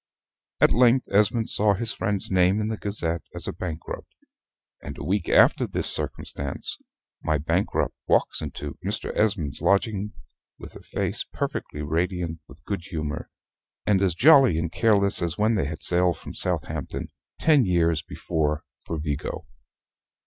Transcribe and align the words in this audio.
At 0.59 0.71
length 0.71 1.07
Esmond 1.11 1.51
saw 1.51 1.75
his 1.75 1.93
friend's 1.93 2.31
name 2.31 2.59
in 2.59 2.69
the 2.69 2.77
Gazette 2.77 3.21
as 3.35 3.47
a 3.47 3.53
bankrupt; 3.53 4.15
and 4.81 4.97
a 4.97 5.03
week 5.03 5.29
after 5.29 5.67
this 5.67 5.85
circumstance 5.87 6.79
my 7.21 7.37
bankrupt 7.37 7.93
walks 8.07 8.41
into 8.41 8.79
Mr. 8.83 9.15
Esmond's 9.15 9.61
lodging 9.61 10.13
with 10.57 10.75
a 10.75 10.81
face 10.81 11.23
perfectly 11.31 11.83
radiant 11.83 12.39
with 12.47 12.65
good 12.65 12.81
humor, 12.85 13.29
and 13.85 14.01
as 14.01 14.15
jolly 14.15 14.57
and 14.57 14.71
careless 14.71 15.21
as 15.21 15.37
when 15.37 15.53
they 15.53 15.65
had 15.65 15.83
sailed 15.83 16.17
from 16.17 16.33
Southampton 16.33 17.09
ten 17.39 17.63
years 17.67 18.01
before 18.01 18.63
for 18.83 18.97
Vigo. 18.97 19.45